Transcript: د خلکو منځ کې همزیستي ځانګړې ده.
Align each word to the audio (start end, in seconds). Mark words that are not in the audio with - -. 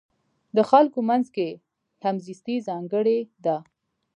د 0.55 0.57
خلکو 0.69 0.99
منځ 1.09 1.25
کې 1.35 1.49
همزیستي 2.03 2.55
ځانګړې 2.67 3.19
ده. 3.45 3.57